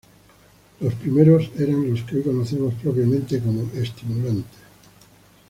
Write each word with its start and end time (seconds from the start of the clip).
Los 0.79 0.95
primeros 0.95 1.51
eran 1.59 1.87
los 1.87 2.01
que 2.01 2.15
hoy 2.15 2.23
conocemos 2.23 2.73
propiamente 2.81 3.39
como 3.39 3.69
estimulantes. 3.75 4.45